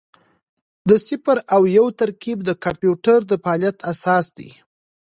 [0.89, 4.49] د صفر او یو ترکیب د کمپیوټر د فعالیت اساس دی.